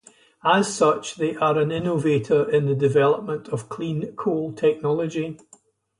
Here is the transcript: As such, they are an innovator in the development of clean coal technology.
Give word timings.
As 0.43 0.73
such, 0.75 1.17
they 1.17 1.35
are 1.35 1.59
an 1.59 1.71
innovator 1.71 2.49
in 2.49 2.65
the 2.65 2.73
development 2.73 3.49
of 3.49 3.69
clean 3.69 4.15
coal 4.15 4.51
technology. 4.51 5.37